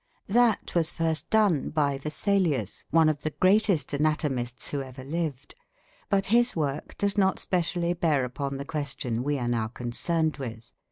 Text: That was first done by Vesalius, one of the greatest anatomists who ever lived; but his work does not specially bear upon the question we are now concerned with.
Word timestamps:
That 0.25 0.73
was 0.73 0.91
first 0.91 1.29
done 1.29 1.69
by 1.69 1.99
Vesalius, 1.99 2.85
one 2.89 3.07
of 3.07 3.21
the 3.21 3.29
greatest 3.39 3.93
anatomists 3.93 4.71
who 4.71 4.81
ever 4.81 5.03
lived; 5.03 5.53
but 6.09 6.25
his 6.33 6.55
work 6.55 6.97
does 6.97 7.19
not 7.19 7.37
specially 7.37 7.93
bear 7.93 8.25
upon 8.25 8.57
the 8.57 8.65
question 8.65 9.21
we 9.21 9.37
are 9.37 9.47
now 9.47 9.67
concerned 9.67 10.37
with. 10.37 10.71